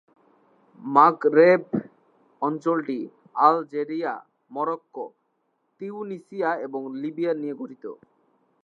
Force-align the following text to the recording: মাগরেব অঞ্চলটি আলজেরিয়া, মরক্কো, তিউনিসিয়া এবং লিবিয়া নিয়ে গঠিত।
মাগরেব 0.79 1.63
অঞ্চলটি 2.41 2.99
আলজেরিয়া, 3.39 4.13
মরক্কো, 4.51 5.05
তিউনিসিয়া 5.81 6.49
এবং 6.65 6.81
লিবিয়া 7.01 7.33
নিয়ে 7.33 7.53
গঠিত। 7.53 7.85